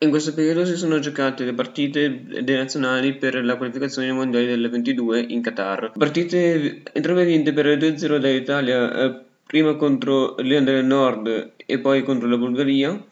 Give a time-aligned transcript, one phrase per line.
[0.00, 4.46] In questo periodo si sono giocate le partite delle nazionali per la qualificazione ai mondiali
[4.46, 5.90] del 22 in Qatar.
[5.98, 12.28] Partite entrambe vinte per 2-0 dall'Italia, eh, prima contro l'Irlanda del Nord e poi contro
[12.28, 13.04] la Bulgaria.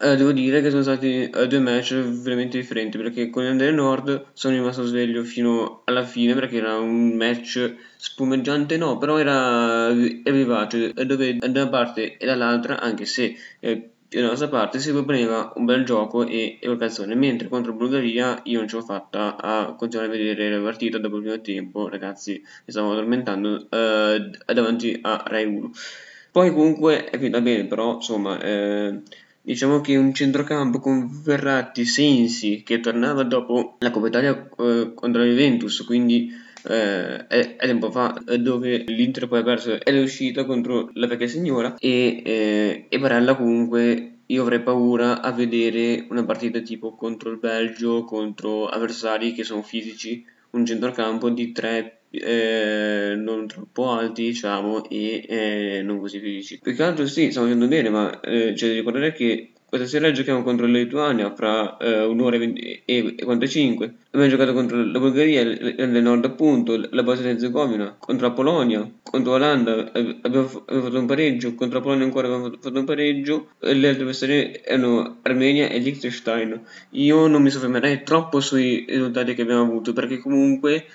[0.00, 3.74] Eh, devo dire che sono stati eh, due match veramente differenti perché con l'Irlanda del
[3.74, 9.90] Nord sono rimasto sveglio fino alla fine perché era un match spumeggiante no, però era,
[9.90, 13.36] era vivace dove da una parte e dall'altra anche se
[14.08, 18.58] eh, dalla nostra parte si proponeva un bel gioco e evocazione, mentre contro Bulgaria io
[18.58, 22.32] non ce l'ho fatta a continuare a vedere la partita dopo il primo tempo, ragazzi,
[22.32, 25.70] mi stavo addormentando eh, davanti a Rai 1.
[26.32, 29.00] Poi comunque è finita bene, però insomma, eh,
[29.42, 35.22] diciamo che un centrocampo con Verratti, Sensi, che tornava dopo la Coppa Italia eh, contro
[35.22, 36.30] la Juventus, quindi
[36.64, 41.06] eh, è, è, tempo fa, dove l'Inter poi ha perso ed è uscita contro la
[41.06, 46.94] vecchia signora e, eh, e Barella comunque io avrei paura a vedere una partita tipo
[46.94, 53.90] contro il Belgio, contro avversari che sono fisici, un centrocampo di tre eh, non troppo
[53.90, 56.58] alti, diciamo, e eh, non così fisici.
[56.58, 60.10] Più che altro sì, stiamo andando bene, ma eh, c'è da ricordare che questa sera
[60.10, 63.94] giochiamo contro la Lituania fra eh, un'ora e, e 45.
[64.10, 68.90] Abbiamo giocato contro la Bulgaria nel nord appunto, la Bosnia e Herzegovina, contro la Polonia,
[69.02, 73.48] contro l'Olanda abbiamo, abbiamo, fatto un pareggio, contro la Polonia ancora abbiamo fatto un pareggio,
[73.60, 76.62] e le altre avversarie erano Armenia e Liechtenstein.
[76.92, 80.86] Io non mi soffermerei troppo sui risultati che abbiamo avuto perché comunque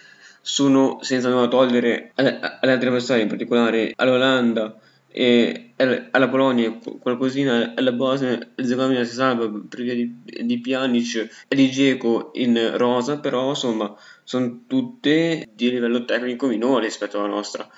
[0.42, 4.76] sono senza nulla togliere alle, alle altre avversarie, in particolare all'Olanda
[5.16, 5.74] e
[6.10, 10.12] alla Polonia qualcosina alla Bosnia Herzegovina si salva per via di,
[10.42, 16.86] di Pjanic e di Dzeko in rosa però insomma sono tutte di livello tecnico minore
[16.86, 17.70] rispetto alla nostra.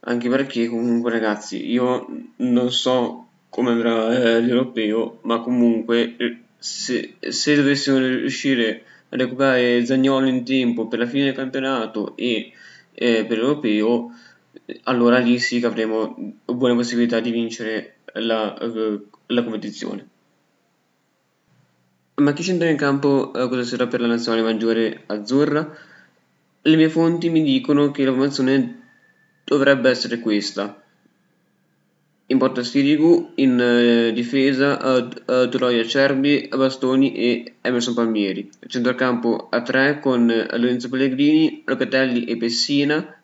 [0.00, 7.14] Anche perché comunque ragazzi io non so come andrà eh, l'europeo ma comunque eh, se,
[7.20, 12.50] se dovessimo riuscire a recuperare Zagnolo in tempo per la fine del campionato e
[12.94, 14.10] eh, per l'europeo
[14.84, 20.08] allora lì sì che avremo buone possibilità di vincere la, uh, la competizione.
[22.14, 25.76] Ma chi c'entra in campo questa sera per la nazionale maggiore azzurra?
[26.62, 28.88] Le mie fonti mi dicono che la formazione
[29.44, 30.82] dovrebbe essere questa.
[32.26, 38.48] In porta Sirigu, in uh, difesa uh, Troia Cerbi, Bastoni e Emerson Palmieri.
[38.68, 43.19] Centrocampo a 3 con Lorenzo Pellegrini, Locatelli e Pessina,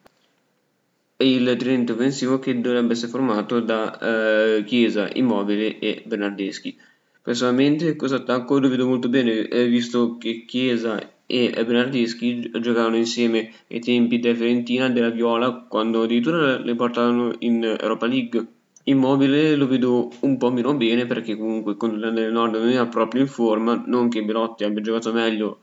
[1.18, 6.76] il tridente offensivo che dovrebbe essere formato da eh, Chiesa, Immobile e Bernardeschi.
[7.22, 13.50] Personalmente questo attacco lo vedo molto bene, eh, visto che Chiesa e Bernardeschi giocavano insieme
[13.68, 18.46] ai tempi della Fiorentina, della Viola, quando addirittura le portavano in Europa League.
[18.84, 23.22] Immobile lo vedo un po' meno bene perché comunque con il Nord non era proprio
[23.22, 25.58] in forma, non che Belotti abbia giocato meglio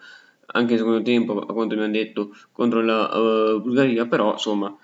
[0.48, 4.76] anche in secondo tempo, a quanto mi hanno detto, contro la uh, Bulgaria, però insomma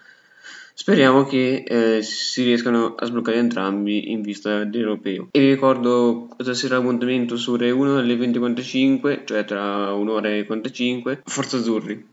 [0.80, 5.28] Speriamo che eh, si riescano a sbloccare entrambi in vista dell'europeo.
[5.32, 10.46] E vi ricordo questa sera l'appuntamento su Re 1 alle 20.45, cioè tra un'ora e
[10.46, 11.24] 45.
[11.26, 12.08] Forza Azzurri!